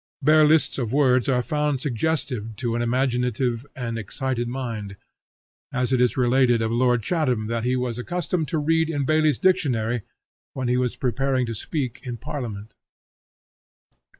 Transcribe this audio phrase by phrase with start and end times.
[0.23, 4.95] Bare lists of words are found suggestive to an imaginative and excited mind;
[5.71, 9.37] as it is related of Lord Chatham that he was accustomed to read in Bailey's
[9.37, 10.01] Dictionary
[10.53, 12.73] when he was preparing to speak in Parliament.